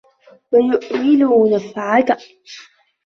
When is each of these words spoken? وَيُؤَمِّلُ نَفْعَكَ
وَيُؤَمِّلُ 0.51 1.55
نَفْعَكَ 1.55 2.17